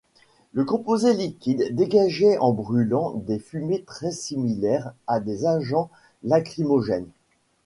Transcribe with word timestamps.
Le 0.53 0.65
composé 0.65 1.13
liquide 1.13 1.75
dégageait 1.75 2.39
en 2.39 2.53
brûlant 2.53 3.13
des 3.17 3.37
fumées 3.37 3.83
très 3.83 4.09
similaires 4.09 4.95
à 5.05 5.19
des 5.19 5.45
agents 5.45 5.91
lacrymogènes. 6.23 7.11